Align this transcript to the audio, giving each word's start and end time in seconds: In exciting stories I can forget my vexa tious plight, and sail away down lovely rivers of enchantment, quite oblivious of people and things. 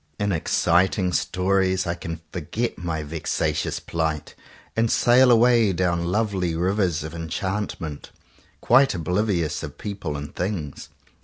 In 0.19 0.31
exciting 0.31 1.13
stories 1.13 1.85
I 1.85 1.93
can 1.93 2.21
forget 2.31 2.75
my 2.79 3.03
vexa 3.03 3.51
tious 3.53 3.79
plight, 3.79 4.33
and 4.75 4.91
sail 4.91 5.29
away 5.29 5.73
down 5.73 6.05
lovely 6.05 6.55
rivers 6.55 7.03
of 7.03 7.13
enchantment, 7.13 8.09
quite 8.61 8.95
oblivious 8.95 9.61
of 9.61 9.77
people 9.77 10.17
and 10.17 10.35
things. 10.35 10.89